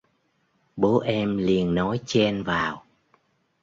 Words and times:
Bố 0.75 0.99
em 0.99 1.37
liền 1.37 1.75
nói 1.75 1.99
chen 2.05 2.43
vào 2.43 2.85